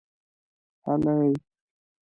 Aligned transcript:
هلئ! 0.85 1.31